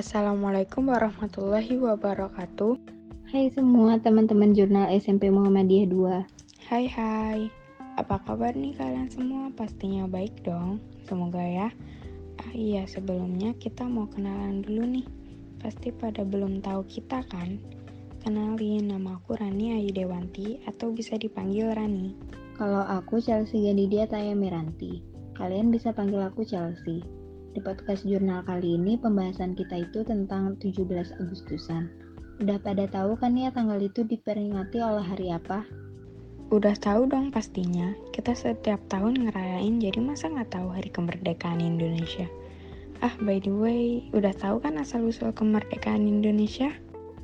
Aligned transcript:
Assalamualaikum 0.00 0.88
warahmatullahi 0.88 1.76
wabarakatuh. 1.76 2.72
Hai 3.28 3.52
semua 3.52 4.00
teman-teman 4.00 4.56
jurnal 4.56 4.88
SMP 4.96 5.28
Muhammadiyah 5.28 5.92
2. 5.92 6.72
Hai 6.72 6.88
hai. 6.88 7.52
Apa 8.00 8.16
kabar 8.24 8.56
nih 8.56 8.72
kalian 8.80 9.12
semua? 9.12 9.52
Pastinya 9.52 10.08
baik 10.08 10.40
dong. 10.40 10.80
Semoga 11.04 11.44
ya. 11.44 11.68
Ah 12.40 12.52
iya, 12.56 12.88
sebelumnya 12.88 13.52
kita 13.60 13.84
mau 13.84 14.08
kenalan 14.08 14.64
dulu 14.64 14.88
nih. 14.88 15.06
Pasti 15.60 15.92
pada 15.92 16.24
belum 16.24 16.64
tahu 16.64 16.80
kita 16.88 17.20
kan? 17.28 17.60
Kenalin, 18.24 18.88
nama 18.88 19.20
aku 19.20 19.36
Rani 19.36 19.84
Ayu 19.84 19.92
Dewanti 19.92 20.64
atau 20.64 20.96
bisa 20.96 21.20
dipanggil 21.20 21.76
Rani. 21.76 22.16
Kalau 22.56 22.88
aku 22.88 23.20
Chelsea 23.20 23.68
Gadidia 23.68 24.08
Taya 24.08 24.32
Miranti. 24.32 25.04
Kalian 25.36 25.68
bisa 25.68 25.92
panggil 25.92 26.24
aku 26.24 26.40
Chelsea. 26.48 27.19
Di 27.50 27.58
podcast 27.58 28.06
jurnal 28.06 28.46
kali 28.46 28.78
ini 28.78 28.94
pembahasan 28.94 29.58
kita 29.58 29.82
itu 29.82 30.06
tentang 30.06 30.54
17 30.62 30.86
Agustusan. 31.18 31.90
Udah 32.38 32.62
pada 32.62 32.86
tahu 32.86 33.18
kan 33.18 33.34
ya 33.34 33.50
tanggal 33.50 33.82
itu 33.82 34.06
diperingati 34.06 34.78
oleh 34.78 35.02
hari 35.02 35.34
apa? 35.34 35.66
Udah 36.54 36.78
tahu 36.78 37.10
dong 37.10 37.34
pastinya, 37.34 37.90
kita 38.14 38.38
setiap 38.38 38.78
tahun 38.86 39.26
ngerayain 39.26 39.82
jadi 39.82 39.98
masa 39.98 40.30
nggak 40.30 40.54
tahu 40.54 40.70
hari 40.70 40.94
kemerdekaan 40.94 41.58
Indonesia? 41.58 42.30
Ah, 43.02 43.18
by 43.18 43.42
the 43.42 43.50
way, 43.50 44.06
udah 44.14 44.30
tahu 44.38 44.62
kan 44.62 44.78
asal-usul 44.78 45.34
kemerdekaan 45.34 46.06
Indonesia? 46.06 46.70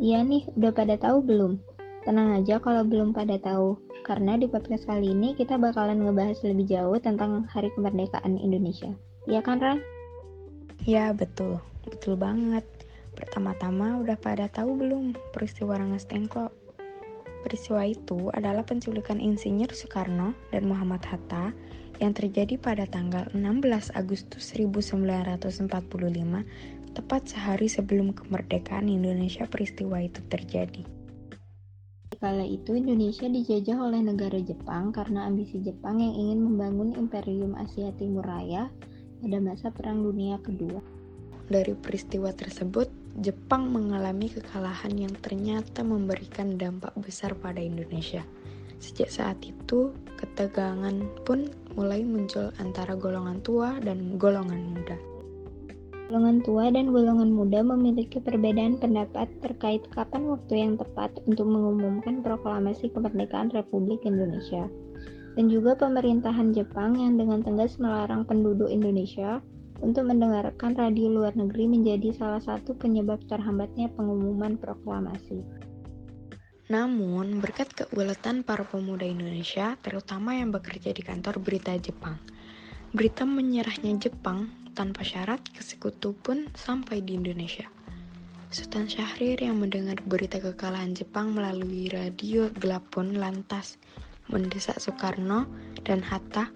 Iya 0.00 0.24
nih, 0.24 0.48
udah 0.56 0.72
pada 0.72 0.96
tahu 0.96 1.20
belum? 1.20 1.60
Tenang 2.08 2.40
aja 2.40 2.56
kalau 2.64 2.80
belum 2.80 3.12
pada 3.12 3.36
tahu, 3.36 3.76
karena 4.08 4.40
di 4.40 4.48
podcast 4.48 4.88
kali 4.88 5.12
ini 5.12 5.36
kita 5.36 5.60
bakalan 5.60 6.00
ngebahas 6.00 6.40
lebih 6.48 6.64
jauh 6.64 6.96
tentang 6.96 7.44
hari 7.52 7.68
kemerdekaan 7.76 8.40
Indonesia. 8.40 8.96
Iya 9.28 9.44
kan, 9.44 9.60
Ran? 9.60 9.93
Ya 10.84 11.16
betul, 11.16 11.64
betul 11.88 12.20
banget. 12.20 12.60
Pertama-tama 13.16 14.04
udah 14.04 14.20
pada 14.20 14.52
tahu 14.52 14.76
belum 14.76 15.16
peristiwa 15.32 15.80
Rengas 15.80 16.04
Dengklok? 16.04 16.52
Peristiwa 17.40 17.88
itu 17.88 18.28
adalah 18.36 18.68
penculikan 18.68 19.16
Insinyur 19.16 19.72
Soekarno 19.72 20.36
dan 20.52 20.68
Muhammad 20.68 21.00
Hatta 21.08 21.56
yang 22.04 22.12
terjadi 22.12 22.60
pada 22.60 22.84
tanggal 22.84 23.24
16 23.32 23.96
Agustus 23.96 24.52
1945, 24.52 25.72
tepat 26.92 27.22
sehari 27.32 27.64
sebelum 27.72 28.12
kemerdekaan 28.12 28.84
Indonesia 28.84 29.48
peristiwa 29.48 30.04
itu 30.04 30.20
terjadi. 30.28 30.84
Kala 32.20 32.44
itu 32.44 32.76
Indonesia 32.76 33.24
dijajah 33.24 33.80
oleh 33.80 34.04
negara 34.04 34.36
Jepang 34.36 34.92
karena 34.92 35.24
ambisi 35.24 35.64
Jepang 35.64 35.96
yang 35.96 36.12
ingin 36.12 36.44
membangun 36.44 36.92
Imperium 37.00 37.56
Asia 37.56 37.88
Timur 37.96 38.28
Raya 38.28 38.68
pada 39.24 39.40
masa 39.40 39.72
Perang 39.72 40.04
Dunia 40.04 40.36
Kedua. 40.36 40.84
Dari 41.48 41.72
peristiwa 41.72 42.28
tersebut, 42.36 42.92
Jepang 43.24 43.72
mengalami 43.72 44.28
kekalahan 44.28 44.92
yang 44.92 45.16
ternyata 45.16 45.80
memberikan 45.80 46.60
dampak 46.60 46.92
besar 47.00 47.32
pada 47.32 47.56
Indonesia. 47.56 48.20
Sejak 48.84 49.08
saat 49.08 49.40
itu, 49.40 49.96
ketegangan 50.20 51.08
pun 51.24 51.48
mulai 51.72 52.04
muncul 52.04 52.52
antara 52.60 52.92
golongan 52.92 53.40
tua 53.40 53.80
dan 53.80 54.20
golongan 54.20 54.60
muda. 54.76 55.00
Golongan 56.12 56.44
tua 56.44 56.68
dan 56.68 56.92
golongan 56.92 57.32
muda 57.32 57.64
memiliki 57.64 58.20
perbedaan 58.20 58.76
pendapat 58.76 59.24
terkait 59.40 59.88
kapan 59.88 60.28
waktu 60.28 60.68
yang 60.68 60.76
tepat 60.76 61.16
untuk 61.24 61.48
mengumumkan 61.48 62.20
proklamasi 62.20 62.92
kemerdekaan 62.92 63.48
Republik 63.56 64.04
Indonesia. 64.04 64.68
Dan 65.34 65.50
juga 65.50 65.74
pemerintahan 65.74 66.54
Jepang 66.54 66.94
yang 66.94 67.18
dengan 67.18 67.42
tegas 67.42 67.78
melarang 67.82 68.22
penduduk 68.22 68.70
Indonesia 68.70 69.42
untuk 69.82 70.06
mendengarkan 70.06 70.78
radio 70.78 71.10
luar 71.10 71.34
negeri 71.34 71.66
menjadi 71.66 72.14
salah 72.14 72.38
satu 72.38 72.78
penyebab 72.78 73.18
terhambatnya 73.26 73.90
pengumuman 73.98 74.54
proklamasi. 74.54 75.42
Namun, 76.72 77.44
berkat 77.44 77.76
keuletan 77.76 78.40
para 78.40 78.64
pemuda 78.64 79.04
Indonesia, 79.04 79.76
terutama 79.84 80.32
yang 80.38 80.48
bekerja 80.48 80.96
di 80.96 81.04
kantor 81.04 81.42
berita 81.42 81.76
Jepang, 81.76 82.16
berita 82.96 83.28
menyerahnya 83.28 84.00
Jepang 84.00 84.48
tanpa 84.72 85.04
syarat 85.04 85.44
ke 85.52 85.60
sekutu 85.60 86.16
pun 86.16 86.48
sampai 86.56 87.04
di 87.04 87.20
Indonesia. 87.20 87.68
Sultan 88.48 88.86
Syahrir 88.86 89.42
yang 89.42 89.58
mendengar 89.58 89.98
berita 90.06 90.38
kekalahan 90.38 90.94
Jepang 90.94 91.34
melalui 91.34 91.90
radio 91.90 92.48
gelap 92.54 92.86
pun 92.88 93.12
lantas 93.12 93.76
mendesak 94.28 94.80
Soekarno 94.80 95.48
dan 95.84 96.00
Hatta 96.00 96.48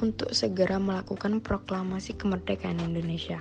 untuk 0.00 0.32
segera 0.34 0.80
melakukan 0.80 1.38
proklamasi 1.38 2.16
kemerdekaan 2.18 2.80
Indonesia. 2.82 3.38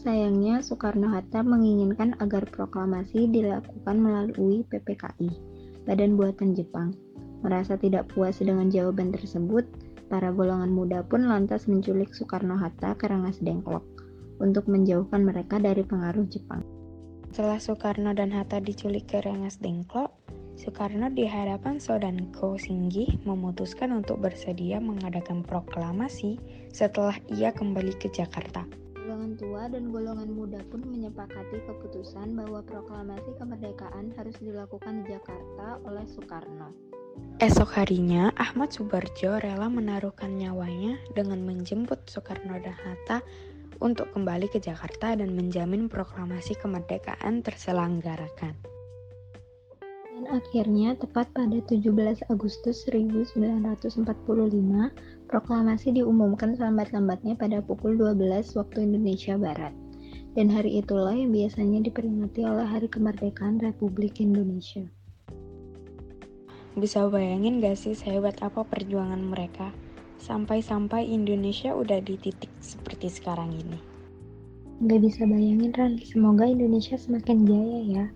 Sayangnya, 0.00 0.64
Soekarno-Hatta 0.64 1.44
menginginkan 1.44 2.16
agar 2.24 2.48
proklamasi 2.48 3.28
dilakukan 3.28 3.96
melalui 4.00 4.64
PPKI, 4.72 5.28
Badan 5.84 6.16
Buatan 6.16 6.56
Jepang. 6.56 6.96
Merasa 7.44 7.76
tidak 7.76 8.08
puas 8.08 8.40
dengan 8.40 8.72
jawaban 8.72 9.12
tersebut, 9.12 9.68
para 10.08 10.32
golongan 10.32 10.72
muda 10.72 11.04
pun 11.04 11.28
lantas 11.28 11.68
menculik 11.68 12.16
Soekarno-Hatta 12.16 12.96
ke 12.96 13.06
Rengas 13.06 13.38
Dengklok 13.44 13.84
untuk 14.40 14.66
menjauhkan 14.66 15.22
mereka 15.22 15.60
dari 15.60 15.84
pengaruh 15.84 16.24
Jepang. 16.26 16.64
Setelah 17.30 17.62
Soekarno 17.62 18.10
dan 18.16 18.34
Hatta 18.34 18.58
diculik 18.58 19.06
ke 19.06 19.22
Rengas 19.22 19.60
Dengklok, 19.62 20.10
Soekarno 20.58 21.12
di 21.12 21.28
hadapan 21.28 21.78
Sodanko 21.78 22.58
Singgi 22.58 23.20
memutuskan 23.22 23.94
untuk 23.94 24.22
bersedia 24.22 24.82
mengadakan 24.82 25.46
proklamasi 25.46 26.40
setelah 26.74 27.14
ia 27.30 27.54
kembali 27.54 27.94
ke 27.98 28.10
Jakarta. 28.10 28.66
Golongan 28.94 29.34
tua 29.38 29.66
dan 29.66 29.90
golongan 29.90 30.30
muda 30.30 30.62
pun 30.70 30.86
menyepakati 30.86 31.66
keputusan 31.66 32.34
bahwa 32.38 32.62
proklamasi 32.62 33.30
kemerdekaan 33.38 34.14
harus 34.14 34.38
dilakukan 34.38 35.02
di 35.02 35.14
Jakarta 35.14 35.82
oleh 35.86 36.06
Soekarno. 36.06 36.70
Esok 37.40 37.72
harinya, 37.74 38.30
Ahmad 38.36 38.70
Subarjo 38.70 39.40
rela 39.40 39.66
menaruhkan 39.66 40.36
nyawanya 40.36 41.00
dengan 41.16 41.42
menjemput 41.42 42.06
Soekarno 42.06 42.60
dan 42.60 42.76
Hatta 42.76 43.18
untuk 43.80 44.12
kembali 44.12 44.52
ke 44.52 44.60
Jakarta 44.60 45.16
dan 45.16 45.32
menjamin 45.32 45.88
proklamasi 45.88 46.54
kemerdekaan 46.60 47.40
terselenggarakan. 47.40 48.79
Akhirnya, 50.30 50.94
tepat 50.94 51.26
pada 51.34 51.58
17 51.58 51.90
Agustus 52.30 52.86
1945, 52.86 54.06
proklamasi 55.26 55.90
diumumkan 55.90 56.54
selambat-lambatnya 56.54 57.34
pada 57.34 57.58
pukul 57.58 57.98
12 57.98 58.54
waktu 58.54 58.78
Indonesia 58.86 59.34
Barat. 59.34 59.74
Dan 60.38 60.46
hari 60.46 60.78
itulah 60.78 61.18
yang 61.18 61.34
biasanya 61.34 61.82
diperingati 61.82 62.46
oleh 62.46 62.62
Hari 62.62 62.86
Kemerdekaan 62.86 63.58
Republik 63.58 64.22
Indonesia. 64.22 64.86
Bisa 66.78 67.10
bayangin 67.10 67.58
gak 67.58 67.82
sih 67.82 67.98
sehebat 67.98 68.38
apa 68.38 68.62
perjuangan 68.62 69.34
mereka? 69.34 69.74
Sampai-sampai 70.22 71.10
Indonesia 71.10 71.74
udah 71.74 71.98
di 72.06 72.14
titik 72.14 72.54
seperti 72.62 73.10
sekarang 73.10 73.50
ini. 73.50 73.82
Gak 74.86 75.02
bisa 75.02 75.26
bayangin 75.26 75.74
Ran, 75.74 75.98
semoga 75.98 76.46
Indonesia 76.46 76.94
semakin 76.94 77.38
jaya 77.50 77.80
ya 77.82 78.06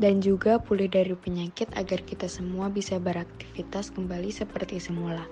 dan 0.00 0.24
juga 0.24 0.56
pulih 0.56 0.88
dari 0.88 1.12
penyakit 1.12 1.68
agar 1.76 2.00
kita 2.08 2.24
semua 2.24 2.72
bisa 2.72 2.96
beraktivitas 2.96 3.92
kembali 3.92 4.32
seperti 4.32 4.80
semula. 4.80 5.28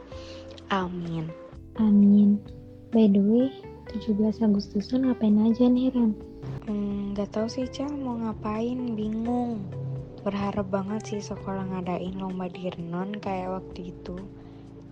Amin. 0.69 1.33
Amin. 1.81 2.37
By 2.93 3.09
the 3.09 3.25
way, 3.25 3.49
17 3.97 4.45
Agustusan 4.45 5.09
ngapain 5.09 5.41
aja 5.41 5.65
nih 5.65 5.89
Ran? 5.97 6.12
Hmm, 6.69 7.17
gak 7.17 7.33
tau 7.33 7.49
sih 7.49 7.65
Cel 7.65 7.89
mau 7.89 8.21
ngapain, 8.21 8.93
bingung. 8.93 9.65
Berharap 10.21 10.69
banget 10.69 11.00
sih 11.09 11.21
sekolah 11.25 11.65
ngadain 11.73 12.21
lomba 12.21 12.53
di 12.53 12.69
Renon 12.69 13.17
kayak 13.17 13.65
waktu 13.65 13.97
itu. 13.97 14.21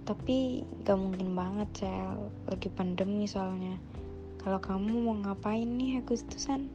Tapi 0.08 0.64
gak 0.88 0.96
mungkin 0.96 1.36
banget 1.36 1.68
Cel, 1.84 2.32
lagi 2.48 2.72
pandemi 2.72 3.28
soalnya. 3.28 3.76
Kalau 4.40 4.56
kamu 4.56 5.04
mau 5.04 5.16
ngapain 5.20 5.68
nih 5.68 6.00
Agustusan? 6.00 6.72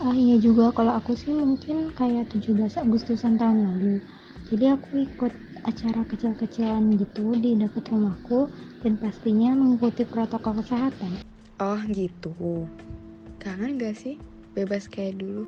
Ah 0.00 0.16
iya 0.16 0.40
juga 0.40 0.72
kalau 0.72 0.96
aku 0.96 1.12
sih 1.12 1.36
mungkin 1.36 1.92
kayak 1.92 2.32
17 2.32 2.80
Agustusan 2.80 3.36
tahun 3.36 3.58
lalu. 3.68 4.00
Jadi 4.48 4.64
aku 4.72 5.04
ikut 5.04 5.32
acara 5.68 6.02
kecil-kecilan 6.08 6.96
gitu 6.96 7.36
di 7.36 7.56
dekat 7.56 7.92
rumahku 7.92 8.48
dan 8.80 8.96
pastinya 8.96 9.52
mengikuti 9.52 10.08
protokol 10.08 10.64
kesehatan. 10.64 11.20
Oh 11.60 11.80
gitu. 11.92 12.64
Kangen 13.38 13.76
gak 13.76 13.96
sih 13.96 14.16
bebas 14.56 14.88
kayak 14.88 15.20
dulu? 15.20 15.44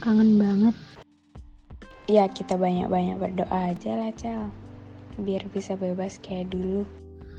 Kangen 0.00 0.36
banget. 0.36 0.76
Ya 2.10 2.26
kita 2.28 2.58
banyak-banyak 2.58 3.16
berdoa 3.16 3.72
aja 3.72 3.96
lah 3.96 4.12
Cel. 4.18 4.50
Biar 5.20 5.46
bisa 5.52 5.78
bebas 5.78 6.20
kayak 6.20 6.52
dulu. 6.52 6.84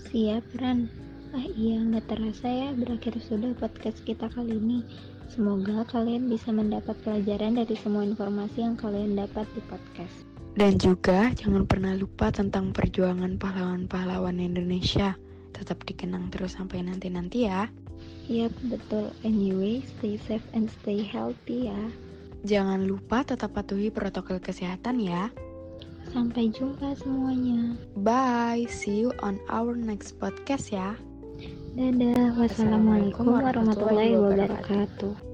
Siap 0.09 0.43
Ran. 0.57 0.89
Ah 1.33 1.49
iya 1.57 1.81
nggak 1.81 2.13
terasa 2.13 2.45
ya 2.45 2.69
berakhir 2.77 3.17
sudah 3.17 3.57
podcast 3.57 4.05
kita 4.05 4.29
kali 4.29 4.61
ini. 4.61 4.85
Semoga 5.33 5.81
kalian 5.89 6.29
bisa 6.29 6.53
mendapat 6.53 6.93
pelajaran 7.01 7.57
dari 7.57 7.73
semua 7.81 8.05
informasi 8.05 8.61
yang 8.61 8.77
kalian 8.77 9.17
dapat 9.17 9.49
di 9.57 9.65
podcast. 9.65 10.13
Dan 10.53 10.77
juga 10.77 11.33
jangan 11.33 11.65
pernah 11.65 11.97
lupa 11.97 12.29
tentang 12.29 12.69
perjuangan 12.69 13.41
pahlawan-pahlawan 13.41 14.37
Indonesia 14.37 15.17
tetap 15.49 15.81
dikenang 15.89 16.29
terus 16.29 16.53
sampai 16.53 16.85
nanti-nanti 16.85 17.49
ya. 17.49 17.65
Yap, 18.29 18.53
betul. 18.69 19.09
Anyway, 19.25 19.81
stay 19.97 20.21
safe 20.21 20.45
and 20.53 20.69
stay 20.81 21.01
healthy 21.01 21.73
ya. 21.73 21.81
Jangan 22.45 22.85
lupa 22.85 23.25
tetap 23.25 23.57
patuhi 23.57 23.89
protokol 23.89 24.37
kesehatan 24.37 25.01
ya. 25.01 25.33
Sampai 26.13 26.53
jumpa 26.53 26.93
semuanya. 26.99 27.73
Bye, 27.97 28.69
see 28.69 29.01
you 29.01 29.09
on 29.25 29.41
our 29.49 29.73
next 29.73 30.21
podcast 30.21 30.69
ya. 30.69 30.93
Dadah. 31.73 32.37
Wassalamualaikum 32.37 33.33
warahmatullahi 33.33 34.13
wabarakatuh. 34.13 35.32